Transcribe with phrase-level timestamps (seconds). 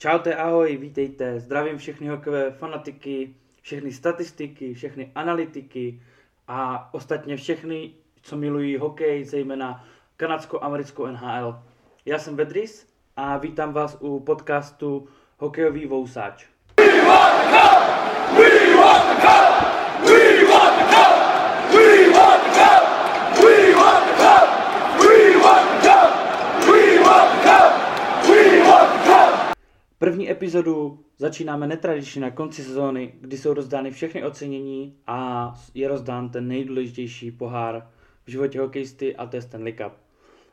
[0.00, 6.00] Čaute, ahoj, vítejte, zdravím všechny hokejové fanatiky, všechny statistiky, všechny analytiky
[6.48, 7.90] a ostatně všechny,
[8.22, 9.84] co milují hokej, zejména
[10.16, 11.62] kanadsko-americkou NHL.
[12.06, 16.46] Já jsem Vedris a vítám vás u podcastu Hokejový vousáč.
[16.78, 17.82] We want the cup!
[18.38, 19.50] We want the cup!
[20.06, 21.12] We want the cup!
[21.74, 22.82] We want the cup!
[23.44, 24.48] We want the cup!
[25.00, 26.10] We want the cup!
[26.66, 27.72] We want the cup!
[28.28, 29.40] We want the cup!
[30.02, 36.28] První epizodu začínáme netradičně na konci sezóny, kdy jsou rozdány všechny ocenění a je rozdán
[36.28, 37.90] ten nejdůležitější pohár
[38.26, 39.92] v životě hokejisty a to je Stanley Cup.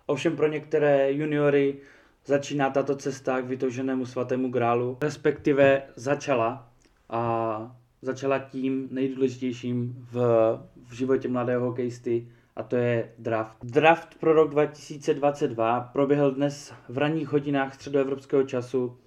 [0.06, 1.78] Ovšem pro některé juniory
[2.26, 6.70] začíná tato cesta k vytouženému svatému grálu, respektive začala
[7.10, 10.16] a začala tím nejdůležitějším v,
[10.88, 13.58] v životě mladého hokejisty a to je draft.
[13.64, 18.98] Draft pro rok 2022 proběhl dnes v ranních hodinách středoevropského času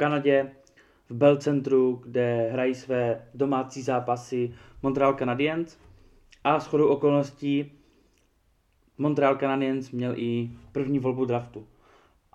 [0.00, 0.50] Kanadě,
[1.08, 5.78] v Bell Centru, kde hrají své domácí zápasy Montreal Canadiens
[6.44, 7.72] a shodou okolností
[8.98, 11.66] Montreal Canadiens měl i první volbu draftu.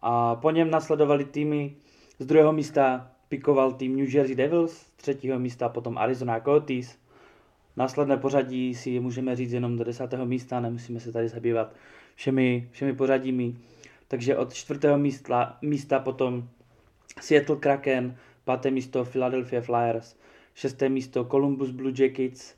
[0.02, 1.76] A po něm nasledovali týmy
[2.20, 6.98] z druhého místa pikoval tým New Jersey Devils, z třetího místa potom Arizona Coyotes.
[7.78, 11.74] Následné pořadí si můžeme říct jenom do desátého místa, nemusíme se tady zabývat
[12.16, 13.56] všemi, všemi pořadími.
[14.08, 16.50] Takže od čtvrtého místa, místa potom
[17.22, 20.16] Seattle Kraken, páté místo Philadelphia Flyers,
[20.54, 22.56] šesté místo Columbus Blue Jackets.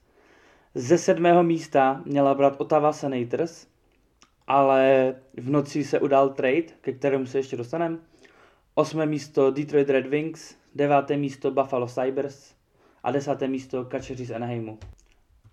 [0.75, 3.67] Ze sedmého místa měla brát Ottawa Senators,
[4.47, 7.97] ale v noci se udal trade, ke kterému se ještě dostaneme.
[8.75, 12.53] Osmé místo Detroit Red Wings, deváté místo Buffalo Cybers
[13.03, 14.79] a desáté místo Kačeři z Anaheimu.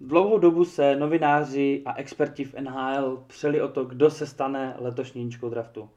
[0.00, 5.30] Dlouhou dobu se novináři a experti v NHL přeli o to, kdo se stane letošní
[5.50, 5.90] draftu.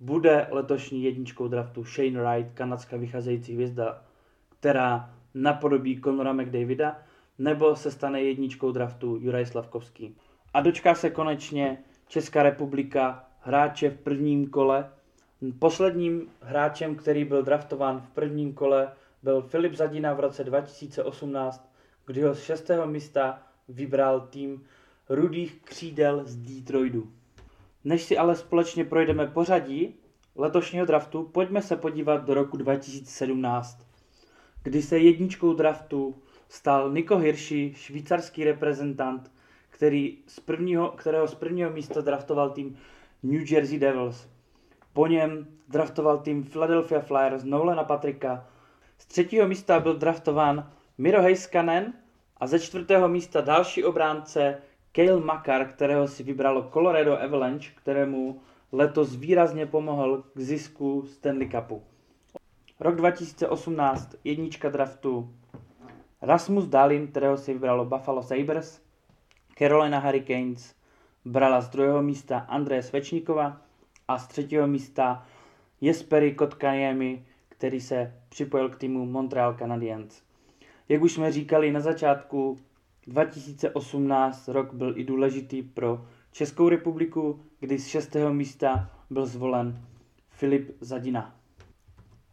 [0.00, 4.04] Bude letošní jedničkou draftu Shane Wright, kanadská vycházející hvězda,
[4.58, 6.98] která napodobí Conora McDavida,
[7.38, 10.16] nebo se stane jedničkou draftu Juraj Slavkovský.
[10.54, 14.90] A dočká se konečně Česká republika hráče v prvním kole.
[15.58, 18.92] Posledním hráčem, který byl draftován v prvním kole,
[19.22, 21.72] byl Filip Zadina v roce 2018,
[22.06, 24.64] kdy ho z šestého místa vybral tým
[25.08, 27.12] rudých křídel z Detroitu.
[27.86, 29.94] Než si ale společně projdeme pořadí
[30.34, 33.86] letošního draftu, pojďme se podívat do roku 2017,
[34.62, 36.14] kdy se jedničkou draftu
[36.48, 39.32] stal Niko Hirschi, švýcarský reprezentant,
[39.70, 42.76] který z prvního, kterého z prvního místa draftoval tým
[43.22, 44.28] New Jersey Devils.
[44.92, 48.48] Po něm draftoval tým Philadelphia Flyers Nolana Patrika.
[48.98, 51.92] Z třetího místa byl draftován Miro Heiskanen
[52.36, 54.62] a ze čtvrtého místa další obránce
[54.96, 58.40] Kale Makar, kterého si vybralo Colorado Avalanche, kterému
[58.72, 61.82] letos výrazně pomohl k zisku Stanley Cupu.
[62.80, 65.34] Rok 2018, jednička draftu
[66.22, 68.82] Rasmus Dalin, kterého si vybralo Buffalo Sabres,
[69.58, 70.74] Carolina Hurricanes
[71.24, 73.60] brala z druhého místa Andreje Svečníkova
[74.08, 75.26] a z třetího místa
[75.80, 80.22] Jesperi Kotkaniemi, který se připojil k týmu Montreal Canadiens.
[80.88, 82.56] Jak už jsme říkali na začátku,
[83.06, 89.82] 2018 rok byl i důležitý pro Českou republiku, kdy z šestého místa byl zvolen
[90.28, 91.36] Filip Zadina.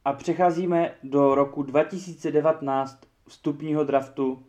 [0.05, 4.43] A přecházíme do roku 2019 vstupního draftu,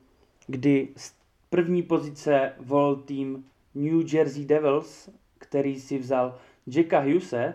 [0.47, 1.15] kdy z
[1.51, 7.55] první pozice vol tým New Jersey Devils, který si vzal Jacka Hughese.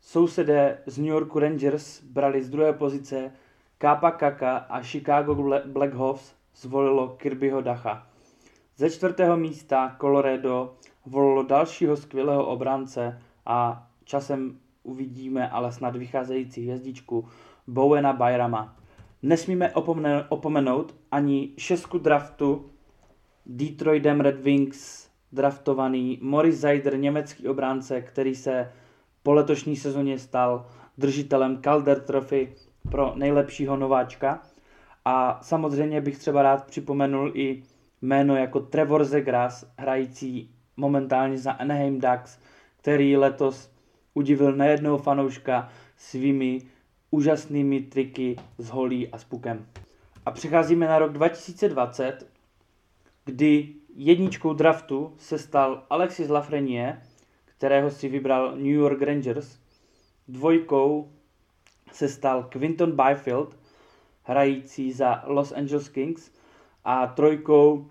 [0.00, 3.32] Sousedé z New Yorku Rangers brali z druhé pozice
[3.78, 8.06] Kápa Kaka a Chicago Blackhawks zvolilo Kirbyho Dacha.
[8.76, 10.74] Ze čtvrtého místa Colorado
[11.06, 17.28] volilo dalšího skvělého obránce a časem uvidíme ale snad vycházející hvězdičku
[17.66, 18.76] Bowena Byrama.
[19.22, 19.72] Nesmíme
[20.28, 22.70] opomenout ani šestku draftu
[23.46, 28.72] Detroitem Red Wings draftovaný Morris Zeider, německý obránce, který se
[29.22, 30.66] po letošní sezóně stal
[30.98, 32.54] držitelem Calder Trophy
[32.90, 34.42] pro nejlepšího nováčka.
[35.10, 37.62] A samozřejmě bych třeba rád připomenul i
[38.02, 42.38] jméno jako Trevor Zegras, hrající momentálně za Anaheim Ducks,
[42.76, 43.70] který letos
[44.14, 46.62] udivil nejednou fanouška svými
[47.10, 49.66] úžasnými triky s holí a s pukem.
[50.26, 52.26] A přecházíme na rok 2020,
[53.24, 57.02] kdy jedničkou draftu se stal Alexis Lafreniere,
[57.44, 59.58] kterého si vybral New York Rangers,
[60.28, 61.12] dvojkou
[61.92, 63.57] se stal Quinton Byfield,
[64.28, 66.30] hrající za Los Angeles Kings,
[66.84, 67.86] a trojkou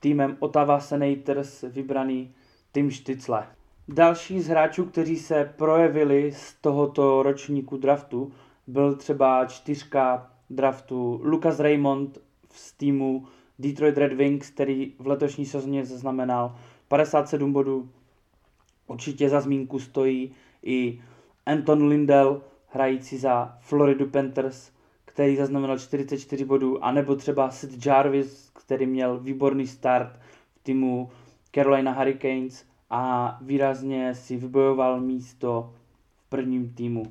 [0.00, 2.34] týmem Ottawa Senators vybraný
[2.72, 3.46] Tim Stützle.
[3.88, 8.32] Další z hráčů, kteří se projevili z tohoto ročníku draftu,
[8.66, 12.18] byl třeba čtyřka draftu Lucas Raymond
[12.50, 13.26] z týmu
[13.58, 16.56] Detroit Red Wings, který v letošní sezóně zaznamenal
[16.88, 17.88] 57 bodů.
[18.86, 21.02] Určitě za zmínku stojí i
[21.46, 24.75] Anton Lindell, hrající za Floridu Panthers,
[25.16, 30.20] který zaznamenal 44 bodů, anebo třeba Sid Jarvis, který měl výborný start
[30.56, 31.10] v týmu
[31.54, 35.74] Carolina Hurricanes a výrazně si vybojoval místo
[36.16, 37.02] v prvním týmu.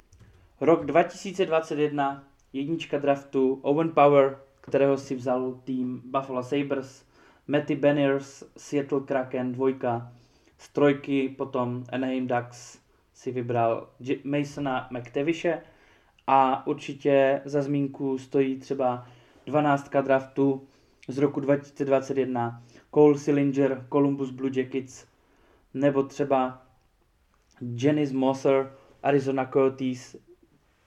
[0.62, 2.24] Rok 2021,
[2.54, 7.06] jednička draftu, Owen Power, kterého si vzal tým Buffalo Sabres,
[7.48, 10.12] Matty Beniers, Seattle Kraken, dvojka,
[10.58, 12.80] z trojky potom Anaheim Ducks
[13.14, 13.90] si vybral
[14.24, 15.62] Masona McTavishe
[16.28, 19.08] a určitě za zmínku stojí třeba
[19.46, 20.68] 12 draftu
[21.08, 22.64] z roku 2021
[22.94, 25.06] Cole Sillinger, Columbus Blue Jackets,
[25.74, 26.62] nebo třeba
[27.62, 28.72] Janice Mosser,
[29.04, 30.16] Arizona Coyotes,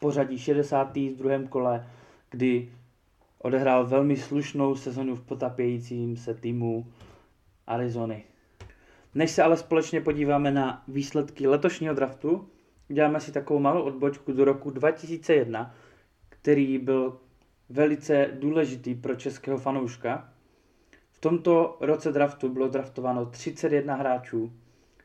[0.01, 0.97] pořadí 60.
[0.97, 1.87] v druhém kole,
[2.31, 2.73] kdy
[3.39, 6.87] odehrál velmi slušnou sezonu v potapějícím se týmu
[7.67, 8.25] Arizony.
[9.15, 12.49] Než se ale společně podíváme na výsledky letošního draftu,
[12.91, 15.75] uděláme si takovou malou odbočku do roku 2001,
[16.29, 17.21] který byl
[17.69, 20.33] velice důležitý pro českého fanouška.
[21.13, 24.53] V tomto roce draftu bylo draftováno 31 hráčů.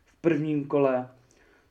[0.05, 1.09] V prvním kole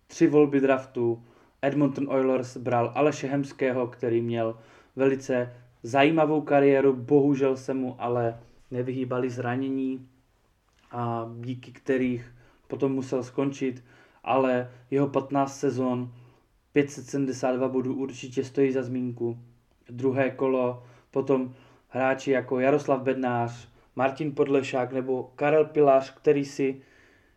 [0.06, 1.24] tři volby draftu.
[1.62, 4.58] Edmonton Oilers bral Aleše Hemského, který měl
[4.96, 10.08] velice zajímavou kariéru, bohužel se mu ale nevyhýbali zranění,
[10.90, 12.34] a díky kterých
[12.66, 13.84] potom musel skončit,
[14.24, 16.12] ale jeho 15 sezon,
[16.72, 19.38] 572 bodů určitě stojí za zmínku.
[19.90, 21.54] Druhé kolo, potom
[21.88, 26.82] hráči jako Jaroslav Bednář, Martin Podlešák nebo Karel Pilář, který si,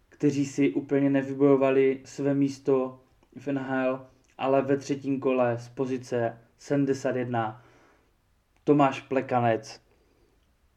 [0.09, 2.99] kteří si úplně nevybojovali své místo
[3.35, 4.05] v NHL,
[4.37, 7.63] ale ve třetím kole z pozice 71
[8.63, 9.81] Tomáš Plekanec,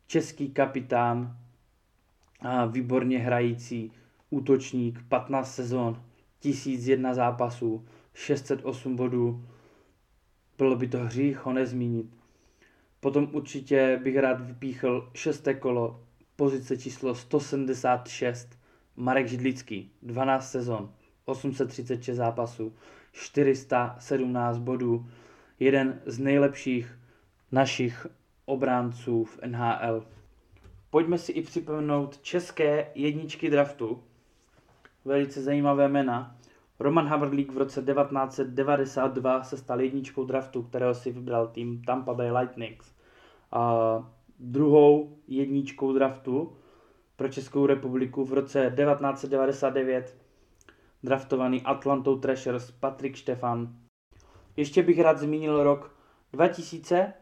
[0.07, 1.37] český kapitán,
[2.41, 3.93] a výborně hrající
[4.31, 6.03] útočník, 15 sezon,
[6.39, 7.85] 1001 zápasů,
[8.15, 9.45] 608 bodů.
[10.59, 12.07] Bylo by to hřích ho nezmínit.
[13.01, 16.01] Potom určitě bych rád vypíchl šesté kolo,
[16.37, 18.59] pozice číslo 176,
[18.97, 20.93] Marek Židlický, 12 sezon,
[21.25, 22.75] 836 zápasů,
[23.13, 25.07] 417 bodů,
[25.61, 26.99] jeden z nejlepších
[27.53, 28.07] našich
[28.45, 30.07] obránců v NHL.
[30.91, 34.03] Pojďme si i připomenout české jedničky draftu.
[35.05, 36.37] Velice zajímavé jména.
[36.81, 42.33] Roman Havrdlík v roce 1992 se stal jedničkou draftu, kterého si vybral tým Tampa Bay
[42.33, 42.95] Lightnings.
[43.53, 46.53] A druhou jedničkou draftu
[47.17, 50.17] pro Českou republiku v roce 1999
[51.03, 53.77] draftovaný Atlantou Thrashers Patrik Štefan.
[54.57, 55.97] Ještě bych rád zmínil rok
[56.33, 57.13] 2000,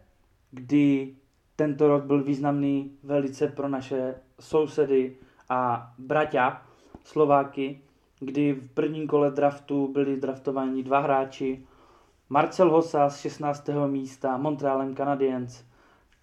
[0.50, 1.16] kdy
[1.56, 5.16] tento rok byl významný velice pro naše sousedy
[5.48, 6.65] a bratia
[7.06, 7.80] Slováky,
[8.20, 11.66] kdy v prvním kole draftu byli draftováni dva hráči,
[12.28, 13.68] Marcel Hossa z 16.
[13.86, 15.64] místa Montrealem Canadiens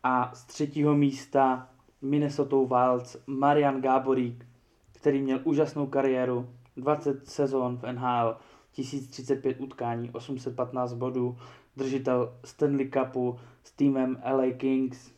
[0.03, 1.69] a z třetího místa
[2.01, 4.46] Minnesota Wilds Marian Gáborík,
[4.91, 8.38] který měl úžasnou kariéru, 20 sezon v NHL,
[8.72, 11.38] 1035 utkání, 815 bodů,
[11.77, 15.12] držitel Stanley Cupu s týmem LA Kings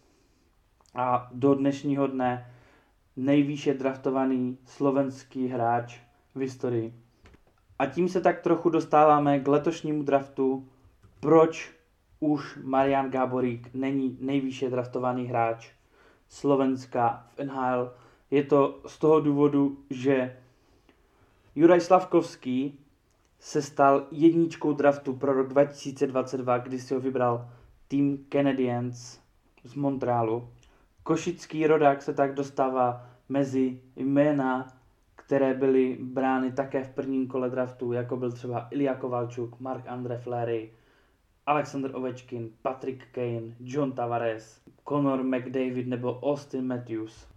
[0.95, 2.54] a do dnešního dne
[3.15, 5.97] nejvýše draftovaný slovenský hráč
[6.35, 6.93] v historii.
[7.79, 10.67] A tím se tak trochu dostáváme k letošnímu draftu,
[11.19, 11.71] proč
[12.19, 15.69] už Marian Gáborík není nejvýše draftovaný hráč
[16.29, 17.93] Slovenska v NHL.
[18.31, 20.37] Je to z toho důvodu, že
[21.55, 22.79] Juraj Slavkovský
[23.39, 27.49] se stal jedničkou draftu pro rok 2022, kdy si ho vybral
[27.87, 29.19] tým Canadiens
[29.63, 30.49] z Montrealu.
[31.07, 34.67] Košický rodák se tak dostává mezi jména,
[35.15, 40.17] které byly brány také v prvním kole draftu, jako byl třeba Ilya Kovalčuk, Mark Andre
[40.17, 40.71] Fleury,
[41.45, 47.27] Alexander Ovečkin, Patrick Kane, John Tavares, Conor McDavid nebo Austin Matthews.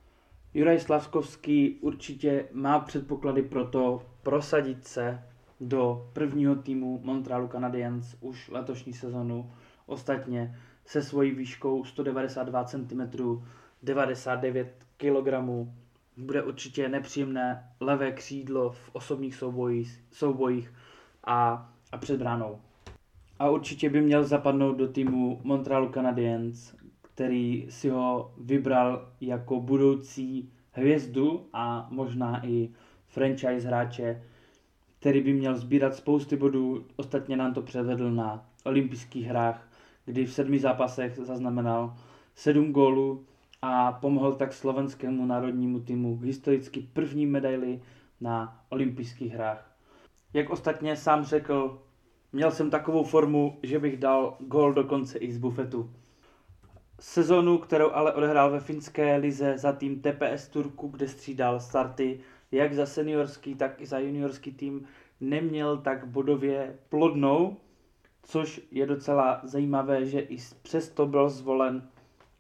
[0.55, 5.23] Juraj Slavskovský určitě má předpoklady pro to prosadit se
[5.61, 9.51] do prvního týmu Montrealu Canadiens už letošní sezonu.
[9.87, 13.01] Ostatně se svojí výškou 192 cm,
[13.83, 15.29] 99 kg
[16.17, 20.73] bude určitě nepříjemné levé křídlo v osobních soubojích, soubojích
[21.25, 22.61] a, a před bránou.
[23.39, 30.53] A určitě by měl zapadnout do týmu Montrealu Canadiens, který si ho vybral jako budoucí
[30.73, 32.71] hvězdu a možná i
[33.09, 34.23] franchise hráče,
[34.99, 36.87] který by měl sbírat spousty bodů.
[36.97, 39.68] Ostatně nám to předvedl na olympijských hrách
[40.09, 41.97] kdy v sedmi zápasech zaznamenal
[42.35, 43.27] sedm gólů
[43.63, 47.83] a pomohl tak slovenskému národnímu týmu k historicky první medaili
[48.21, 49.77] na olympijských hrách.
[50.33, 51.83] Jak ostatně sám řekl,
[52.33, 55.91] měl jsem takovou formu, že bych dal gól dokonce i z bufetu.
[57.01, 62.21] Sezonu, kterou ale odehrál ve finské lize za tým TPS Turku, kde střídal starty
[62.53, 64.85] jak za seniorský, tak i za juniorský tým,
[65.21, 67.57] neměl tak bodově plodnou,
[68.29, 71.89] což je docela zajímavé, že i přesto byl zvolen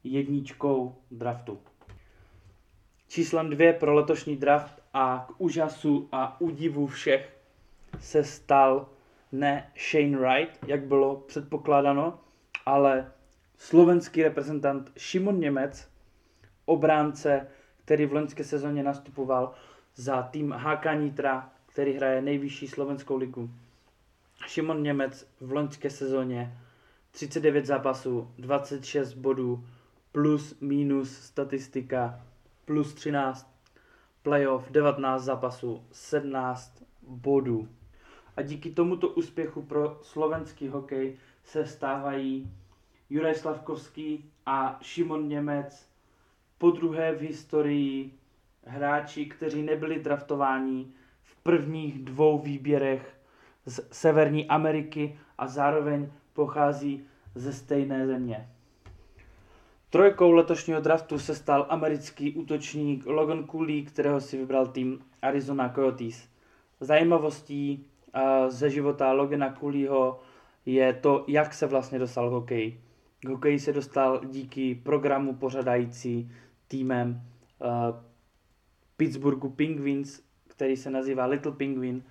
[0.04, 1.58] jedničkou draftu.
[3.08, 7.36] Číslem dvě pro letošní draft a k úžasu a údivu všech
[8.00, 8.88] se stal
[9.32, 12.18] ne Shane Wright, jak bylo předpokládáno,
[12.66, 13.12] ale
[13.56, 15.88] slovenský reprezentant Šimon Němec,
[16.64, 17.46] obránce,
[17.84, 19.52] který v loňské sezóně nastupoval
[19.94, 23.50] za tým HK Nitra, který hraje nejvyšší slovenskou ligu.
[24.46, 26.58] Šimon Němec v loňské sezóně
[27.10, 29.64] 39 zápasů, 26 bodů,
[30.12, 32.20] plus minus statistika,
[32.64, 33.54] plus 13,
[34.22, 37.68] playoff 19 zápasů, 17 bodů.
[38.36, 42.52] A díky tomuto úspěchu pro slovenský hokej se stávají
[43.10, 45.88] Juraj Slavkovský a Šimon Němec
[46.58, 48.14] po druhé v historii
[48.64, 50.92] hráči, kteří nebyli draftováni
[51.22, 53.17] v prvních dvou výběrech
[53.68, 58.48] z Severní Ameriky a zároveň pochází ze stejné země.
[59.90, 66.28] Trojkou letošního draftu se stal americký útočník Logan Cooley, kterého si vybral tým Arizona Coyotes.
[66.80, 67.86] Zajímavostí
[68.48, 70.20] ze života Logana Cooleyho
[70.66, 72.80] je to, jak se vlastně dostal k hokeji.
[73.20, 76.30] K hokeji se dostal díky programu pořadající
[76.68, 77.22] týmem
[77.58, 77.68] uh,
[78.96, 82.02] Pittsburghu Penguins, který se nazývá Little Penguin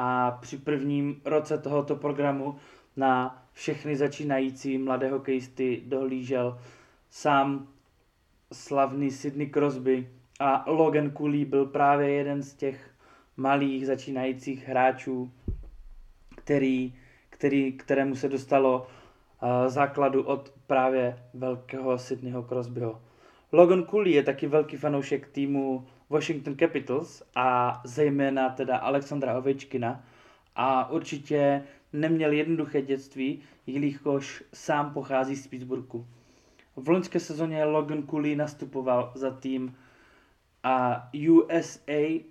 [0.00, 2.56] a při prvním roce tohoto programu
[2.96, 6.58] na všechny začínající mladé hokejisty dohlížel
[7.10, 7.68] sám
[8.52, 10.08] slavný Sidney Crosby
[10.40, 12.90] a Logan Cooley byl právě jeden z těch
[13.36, 15.30] malých začínajících hráčů,
[16.36, 16.94] který,
[17.30, 18.86] který, kterému se dostalo
[19.42, 23.02] uh, základu od právě velkého Sydneyho Crosbyho.
[23.52, 30.04] Logan Cooley je taky velký fanoušek týmu Washington Capitals a zejména teda Alexandra Ovečkina
[30.56, 36.06] a určitě neměl jednoduché dětství, jelikož sám pochází z Pittsburghu.
[36.76, 39.76] V loňské sezóně Logan Cooley nastupoval za tým
[40.62, 42.24] a USA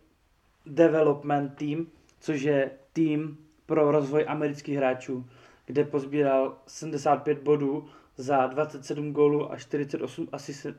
[0.66, 1.88] Development Team,
[2.20, 5.26] což je tým pro rozvoj amerických hráčů,
[5.66, 10.28] kde pozbíral 75 bodů za 27 gólů a 48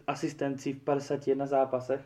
[0.07, 2.01] asistencí v 51 zápasech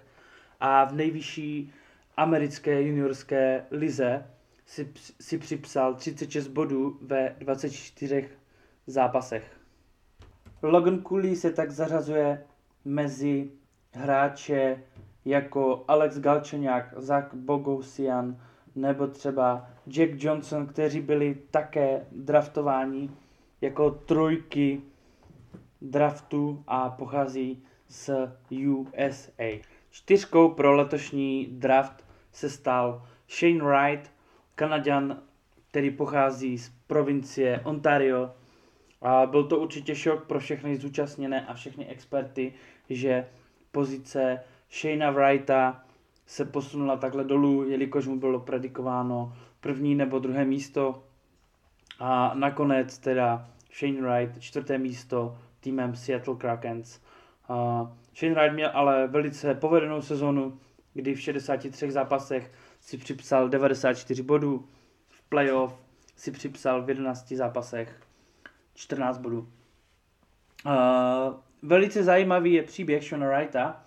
[0.65, 1.73] a v nejvyšší
[2.17, 4.27] americké juniorské lize
[4.67, 8.29] si, si připsal 36 bodů ve 24
[8.87, 9.57] zápasech.
[10.63, 12.45] Logan Cooley se tak zařazuje
[12.85, 13.51] mezi
[13.93, 14.83] hráče
[15.25, 18.41] jako Alex Galčeňák, Zach Bogosian
[18.75, 23.11] nebo třeba Jack Johnson, kteří byli také draftováni
[23.61, 24.83] jako trojky
[25.81, 28.11] draftu a pochází z
[28.69, 29.72] USA.
[29.93, 34.13] Čtyřkou pro letošní draft se stal Shane Wright,
[34.55, 35.23] Kanaďan,
[35.71, 38.31] který pochází z provincie Ontario.
[39.03, 42.53] A byl to určitě šok pro všechny zúčastněné a všechny experty,
[42.91, 43.29] že
[43.73, 45.85] pozice Shane Wrighta
[46.27, 51.05] se posunula takhle dolů, jelikož mu bylo predikováno první nebo druhé místo.
[51.99, 57.01] A nakonec teda Shane Wright, čtvrté místo týmem Seattle Krakens.
[57.51, 60.59] Uh, Shane Wright měl ale velice povedenou sezonu,
[60.95, 64.69] kdy v 63 zápasech si připsal 94 bodů,
[65.09, 65.75] v playoff
[66.17, 68.01] si připsal v 11 zápasech
[68.75, 69.49] 14 bodů.
[70.67, 70.73] Uh,
[71.63, 73.85] velice zajímavý je příběh Shona Wrighta,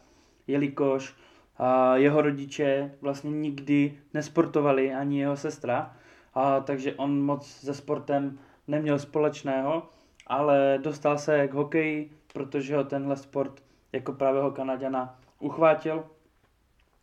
[0.48, 1.16] jelikož
[1.60, 5.96] uh, jeho rodiče vlastně nikdy nesportovali, ani jeho sestra,
[6.36, 9.90] uh, takže on moc se sportem neměl společného,
[10.28, 13.65] ale dostal se k hokeji, protože ho tenhle sport
[13.96, 16.04] jako pravého Kanaděna uchvátil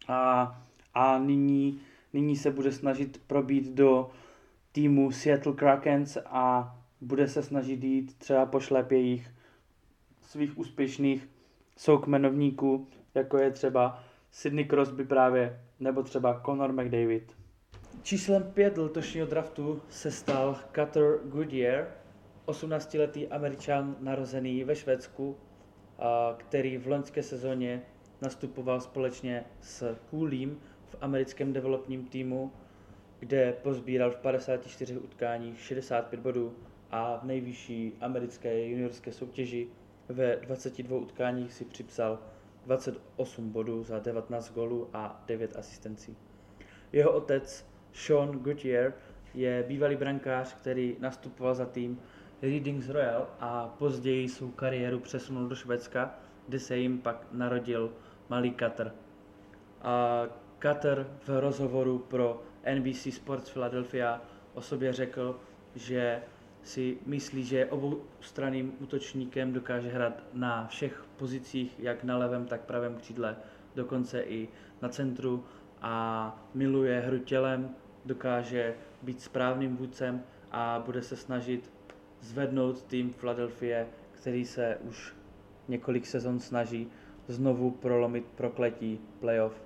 [0.08, 0.62] a,
[0.94, 1.80] a nyní,
[2.12, 4.11] nyní se bude snažit probít do
[4.72, 9.30] týmu Seattle Krakens a bude se snažit jít třeba po šlepějích
[10.20, 11.28] svých úspěšných
[11.76, 17.37] soukmenovníků, jako je třeba Sidney Crosby právě, nebo třeba Conor McDavid.
[18.02, 21.87] Číslem 5 letošního draftu se stal Cutter Goodyear,
[22.46, 25.37] 18-letý američan narozený ve Švédsku,
[26.37, 27.82] který v loňské sezóně
[28.23, 32.52] nastupoval společně s Coolim v americkém developním týmu,
[33.21, 36.54] kde pozbíral v 54 utkáních 65 bodů
[36.90, 39.68] a v nejvyšší americké juniorské soutěži
[40.09, 42.18] ve 22 utkáních si připsal
[42.66, 46.16] 28 bodů za 19 gólů a 9 asistencí.
[46.92, 48.92] Jeho otec Sean Goodyear
[49.35, 52.00] je bývalý brankář, který nastupoval za tým
[52.42, 56.14] Readings Royal a později svou kariéru přesunul do Švédska,
[56.49, 57.92] kde se jim pak narodil
[58.28, 58.92] malý Kater.
[59.82, 60.22] A
[60.58, 62.42] Kater v rozhovoru pro
[62.75, 64.20] NBC Sports Philadelphia
[64.54, 65.40] o sobě řekl,
[65.75, 66.22] že
[66.62, 72.61] si myslí, že obou straným útočníkem dokáže hrát na všech pozicích, jak na levém, tak
[72.61, 73.37] pravém křídle,
[73.75, 74.49] dokonce i
[74.82, 75.44] na centru
[75.82, 81.70] a miluje hru tělem, dokáže být správným vůdcem a bude se snažit
[82.23, 85.14] zvednout tým Philadelphia, který se už
[85.69, 86.88] několik sezon snaží
[87.29, 89.62] znovu prolomit prokletí playoff.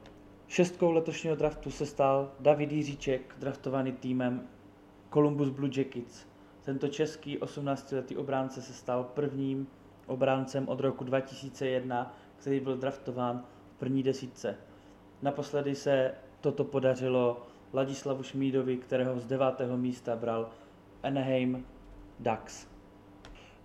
[0.48, 4.48] Šestkou letošního draftu se stal David Jiříček, draftovaný týmem
[5.12, 6.26] Columbus Blue Jackets.
[6.62, 9.66] Tento český 18-letý obránce se stal prvním
[10.06, 13.44] obráncem od roku 2001, který byl draftován
[13.74, 14.56] v první desítce.
[15.22, 20.50] Naposledy se toto podařilo Ladislavu Šmídovi, kterého z devátého místa bral
[21.02, 21.64] Anaheim
[22.20, 22.66] Ducks.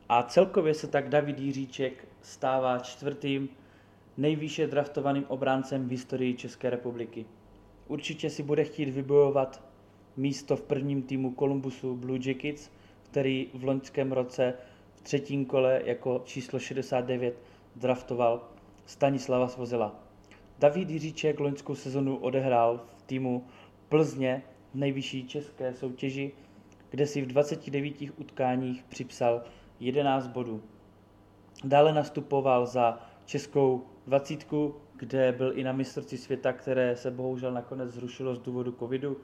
[0.09, 3.49] A celkově se tak David Jiříček stává čtvrtým
[4.17, 7.25] nejvýše draftovaným obráncem v historii České republiky.
[7.87, 9.63] Určitě si bude chtít vybojovat
[10.17, 12.71] místo v prvním týmu Columbusu Blue Jackets,
[13.03, 14.53] který v loňském roce
[14.93, 17.39] v třetím kole jako číslo 69
[17.75, 18.49] draftoval
[18.85, 19.95] Stanislava Svozela.
[20.59, 23.45] David Jiříček loňskou sezonu odehrál v týmu
[23.89, 24.43] Plzně
[24.73, 26.31] v nejvyšší české soutěži,
[26.91, 29.43] kde si v 29 utkáních připsal
[29.79, 30.63] 11 bodů.
[31.63, 37.89] Dále nastupoval za českou dvacítku, kde byl i na mistrovství světa, které se bohužel nakonec
[37.89, 39.17] zrušilo z důvodu covidu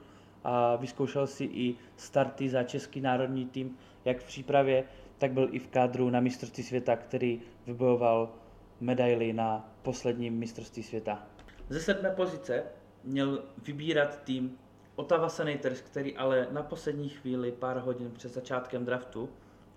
[0.44, 4.84] a vyzkoušel si i starty za český národní tým, jak v přípravě,
[5.18, 8.34] tak byl i v kádru na mistrovství světa, který vybojoval
[8.80, 11.26] medaily na posledním mistrovství světa.
[11.68, 12.62] Ze sedmé pozice
[13.04, 14.58] měl vybírat tým
[14.98, 19.28] Ottawa Senators, který ale na poslední chvíli, pár hodin před začátkem draftu,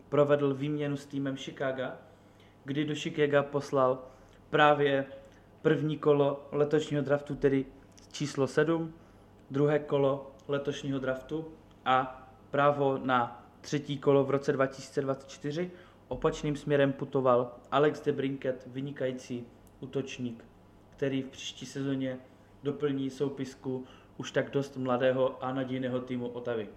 [0.09, 1.83] provedl výměnu s týmem Chicago,
[2.65, 4.03] kdy do Chicago poslal
[4.49, 5.05] právě
[5.61, 7.65] první kolo letošního draftu, tedy
[8.11, 8.93] číslo 7,
[9.51, 11.47] druhé kolo letošního draftu
[11.85, 15.71] a právo na třetí kolo v roce 2024.
[16.07, 19.45] Opačným směrem putoval Alex de Brinket, vynikající
[19.79, 20.45] útočník,
[20.89, 22.19] který v příští sezóně
[22.63, 23.85] doplní soupisku
[24.17, 26.69] už tak dost mladého a nadějného týmu Otavy.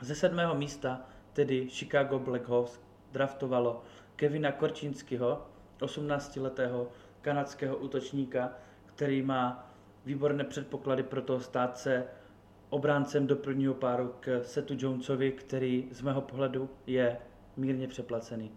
[0.00, 1.00] Ze sedmého místa,
[1.32, 2.80] tedy Chicago Blackhawks,
[3.12, 3.82] draftovalo
[4.16, 5.46] Kevina Korčínského,
[5.80, 6.88] 18-letého
[7.20, 8.52] kanadského útočníka,
[8.86, 9.70] který má
[10.04, 12.06] výborné předpoklady pro to stát se
[12.70, 17.18] obráncem do prvního páru k Setu Jonesovi, který z mého pohledu je
[17.56, 18.52] mírně přeplacený.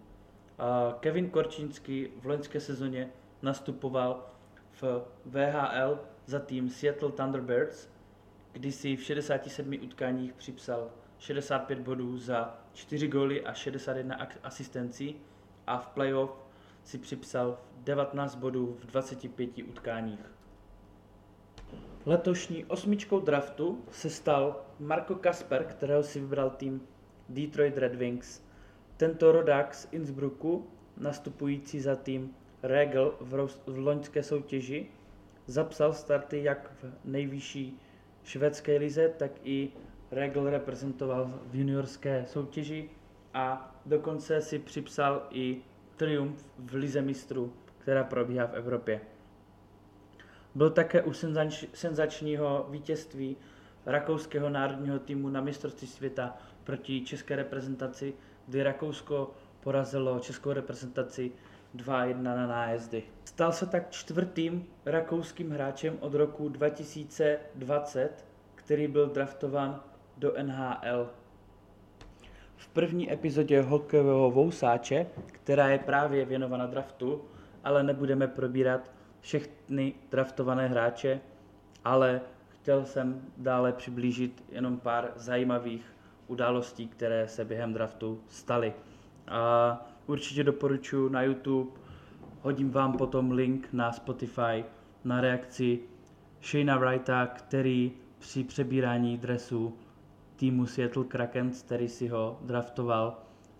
[1.00, 3.10] Kevin Korčínský v loňské sezóně
[3.42, 4.26] nastupoval
[4.80, 5.98] v VHL
[6.30, 7.88] za tým Seattle Thunderbirds,
[8.52, 15.16] kdy si v 67 utkáních připsal 65 bodů za 4 góly a 61 asistencí
[15.66, 16.30] a v playoff
[16.84, 20.32] si připsal 19 bodů v 25 utkáních.
[22.06, 26.82] Letošní osmičkou draftu se stal Marco Kasper, kterého si vybral tým
[27.28, 28.42] Detroit Red Wings.
[28.96, 30.66] Tento rodák z Innsbrucku,
[30.96, 34.90] nastupující za tým Regel v, v loňské soutěži,
[35.50, 37.80] zapsal starty jak v nejvyšší
[38.24, 39.70] švédské lize, tak i
[40.10, 42.90] Regel reprezentoval v juniorské soutěži
[43.34, 45.62] a dokonce si připsal i
[45.96, 49.00] triumf v lize mistrů, která probíhá v Evropě.
[50.54, 51.12] Byl také u
[51.74, 53.36] senzačního vítězství
[53.86, 58.14] rakouského národního týmu na mistrovství světa proti české reprezentaci,
[58.46, 61.32] kdy Rakousko porazilo českou reprezentaci
[61.76, 63.02] 2-1 na nájezdy.
[63.24, 69.80] Stal se tak čtvrtým rakouským hráčem od roku 2020, který byl draftovan
[70.16, 71.10] do NHL.
[72.56, 77.24] V první epizodě hokejového vousáče, která je právě věnovaná draftu,
[77.64, 81.20] ale nebudeme probírat všechny draftované hráče,
[81.84, 85.94] ale chtěl jsem dále přiblížit jenom pár zajímavých
[86.26, 88.74] událostí, které se během draftu staly.
[89.28, 91.70] A určitě doporučuji na YouTube,
[92.42, 94.64] hodím vám potom link na Spotify
[95.04, 95.78] na reakci
[96.42, 99.76] Shayna Wrighta, který při přebírání dresu
[100.36, 103.18] týmu Seattle Kraken, který si ho draftoval,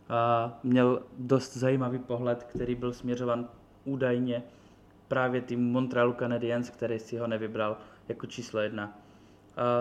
[0.09, 3.49] a měl dost zajímavý pohled, který byl směřovan
[3.85, 4.43] údajně
[5.09, 7.77] právě týmu Montrealu Canadiens, který si ho nevybral
[8.09, 8.99] jako číslo jedna.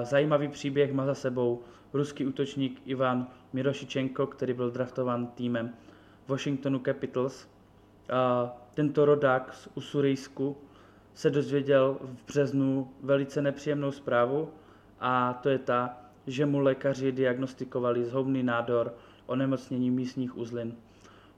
[0.04, 1.62] Zajímavý příběh má za sebou
[1.94, 5.74] ruský útočník Ivan Mirošičenko, který byl draftován týmem
[6.30, 7.48] Washingtonu Capitals.
[8.74, 10.58] Tento rodák z Usurijsku
[11.14, 14.50] se dozvěděl v březnu velice nepříjemnou zprávu
[15.00, 18.94] a to je ta, že mu lékaři diagnostikovali zhoubný nádor
[19.26, 20.76] onemocnění místních uzlin.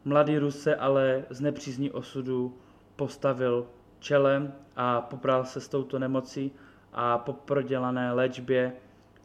[0.05, 2.57] Mladý Rus se ale z nepřízní osudu
[2.95, 3.67] postavil
[3.99, 6.51] čelem a popral se s touto nemocí
[6.93, 8.73] a po prodělané léčbě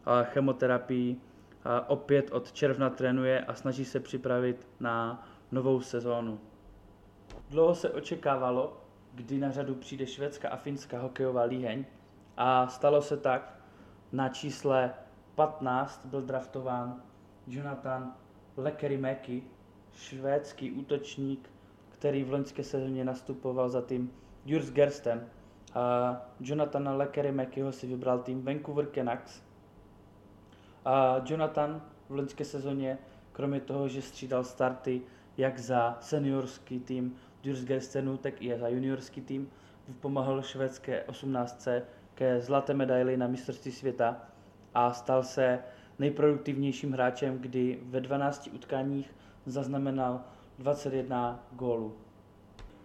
[0.05, 1.17] a chemoterapii
[1.65, 6.41] a opět od června trénuje a snaží se připravit na novou sezónu.
[7.51, 8.81] Dlouho se očekávalo,
[9.15, 11.85] kdy na řadu přijde švédská a finská hokejová líheň
[12.37, 13.59] a stalo se tak.
[14.13, 14.95] Na čísle
[15.35, 17.03] 15 byl draftován
[17.47, 18.15] Jonathan
[18.57, 19.43] Lekerimäki,
[19.93, 21.51] švédský útočník,
[21.89, 24.13] který v loňské sezóně nastupoval za tým
[24.47, 25.29] Jurs Gersten.
[25.75, 29.43] A Jonathana Lekerimäkiho si vybral tým Vancouver Canucks.
[30.85, 32.99] A Jonathan v loňské sezóně,
[33.33, 35.03] kromě toho, že střídal starty
[35.37, 39.51] jak za seniorský tým Jurs Gerstenu, tak i za juniorský tým,
[39.89, 41.69] vypomohl švédské 18.
[42.15, 44.23] ke zlaté medaili na mistrovství světa
[44.75, 45.59] a stal se
[45.99, 49.15] nejproduktivnějším hráčem, kdy ve 12 utkáních
[49.47, 50.21] zaznamenal
[50.59, 51.97] 21 gólů.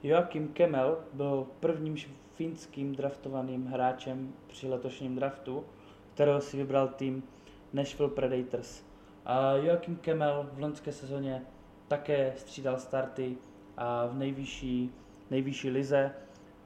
[0.04, 1.96] Joachim Kemel byl prvním
[2.34, 5.66] finským draftovaným hráčem při letošním draftu,
[6.14, 7.24] kterého si vybral tým
[7.74, 8.84] Nashville Predators.
[9.26, 11.42] A Joachim Kemel v loňské sezóně
[11.92, 13.38] také střídal starty
[14.10, 14.92] v nejvyšší,
[15.32, 16.12] nejvyšší lize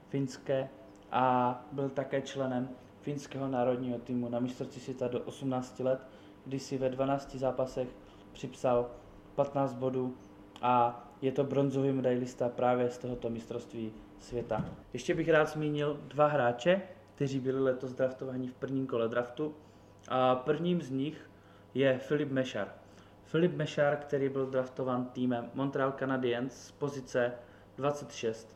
[0.09, 0.69] finské
[1.11, 2.69] a byl také členem
[3.01, 6.07] finského národního týmu na mistrovství světa do 18 let,
[6.45, 7.87] kdy si ve 12 zápasech
[8.33, 8.91] připsal
[9.35, 10.17] 15 bodů
[10.61, 14.65] a je to bronzový medailista právě z tohoto mistrovství světa.
[14.93, 16.81] Ještě bych rád zmínil dva hráče,
[17.15, 19.55] kteří byli letos draftovaní v prvním kole draftu.
[20.07, 21.29] A prvním z nich
[21.73, 22.84] je Filip Mešar.
[23.35, 27.33] Filip Mešar, který byl draftován týmem Montreal Canadiens z pozice
[27.77, 28.55] 26.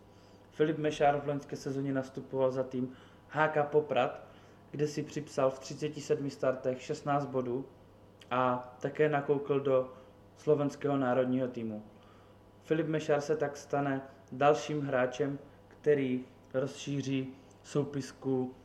[0.51, 2.93] Filip Mešar v loňské sezóně nastupoval za tým
[3.27, 4.23] HK Poprad,
[4.71, 7.65] kde si připsal v 37 startech 16 bodů
[8.31, 9.93] a také nakoukl do
[10.37, 11.83] slovenského národního týmu.
[12.63, 18.55] Filip Mešar se tak stane dalším hráčem, který rozšíří soupisku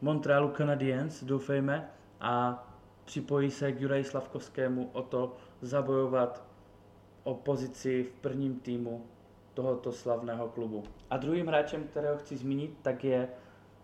[0.00, 2.64] Montrealu Canadiens, doufejme, a
[3.04, 6.42] připojí se k Juraji Slavkovskému o to zabojovat
[7.24, 9.06] o pozici v prvním týmu
[9.54, 10.84] tohoto slavného klubu.
[11.10, 13.28] A druhým hráčem, kterého chci zmínit, tak je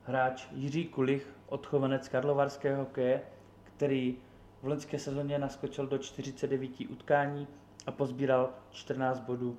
[0.04, 3.22] hráč Jiří Kulich, odchovanec karlovarského hokeje,
[3.62, 4.16] který
[4.62, 7.48] v loňské sezóně naskočil do 49 utkání
[7.86, 9.56] a pozbíral 14 bodů.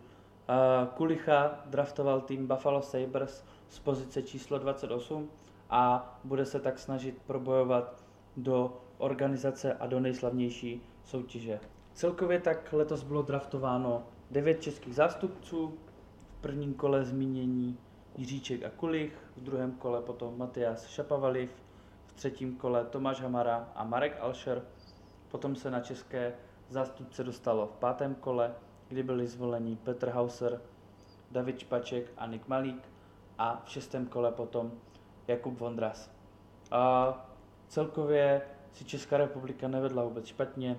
[0.93, 5.29] Kulicha draftoval tým Buffalo Sabres z pozice číslo 28
[5.69, 8.03] a bude se tak snažit probojovat
[8.37, 11.59] do organizace a do nejslavnější soutěže.
[11.95, 15.77] Celkově tak letos bylo draftováno 9 českých zástupců,
[16.37, 17.77] v prvním kole zmínění
[18.17, 21.63] Jiříček a Kulich, v druhém kole potom Matias Šapavaliv,
[22.05, 24.61] v třetím kole Tomáš Hamara a Marek Alšer,
[25.27, 26.33] potom se na české
[26.69, 28.55] zástupce dostalo v pátém kole,
[28.87, 30.61] kdy byli zvoleni Petr Hauser,
[31.31, 32.89] David Špaček a Nik Malík
[33.37, 34.71] a v šestém kole potom
[35.27, 36.11] Jakub Vondras.
[36.71, 37.13] A
[37.67, 38.41] celkově
[38.73, 40.77] si Česká republika nevedla vůbec špatně.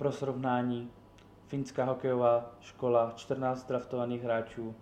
[0.00, 0.90] Pro srovnání.
[1.46, 4.74] Finská hokejová škola 14 draftovaných hráčů,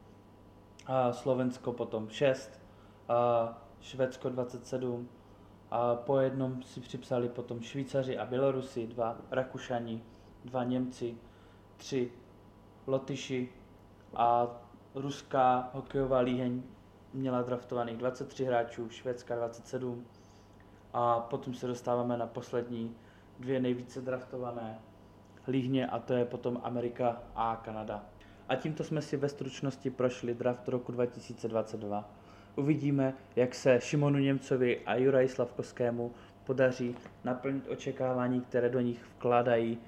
[0.87, 2.61] a Slovensko potom 6,
[3.09, 5.09] a Švédsko 27,
[5.71, 10.03] a po jednom si připsali potom Švýcaři a Bělorusi, dva Rakušani,
[10.45, 11.17] dva Němci,
[11.77, 12.13] tři
[12.87, 13.49] Lotyši.
[14.15, 14.47] A
[14.95, 16.63] ruská hokejová líheň
[17.13, 20.07] měla draftovaných 23 hráčů, švédská 27
[20.93, 22.97] a potom se dostáváme na poslední
[23.39, 24.79] dvě nejvíce draftované
[25.49, 28.05] líhně a to je potom Amerika a Kanada.
[28.49, 32.11] A tímto jsme si ve stručnosti prošli draft roku 2022.
[32.57, 36.13] Uvidíme, jak se Šimonu Němcovi a Juraj Slavkovskému
[36.45, 39.79] podaří naplnit očekávání, které do nich vkládají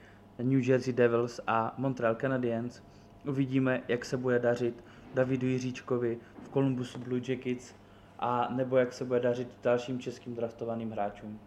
[0.42, 2.82] New Jersey Devils a Montreal Canadiens.
[3.28, 7.74] Uvidíme, jak se bude dařit Davidu Jiříčkovi v Columbus Blue Jackets
[8.18, 11.40] a nebo jak se bude dařit dalším českým draftovaným hráčům.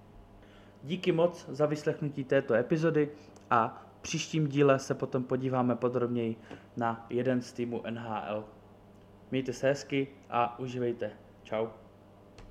[0.84, 3.10] Díky moc za vyslechnutí této epizody
[3.50, 6.36] a příštím díle se potom podíváme podrobněji
[6.78, 8.46] na jeden z týmů NHL.
[9.32, 11.12] Mějte se hezky a uživejte.
[11.44, 11.83] Ciao.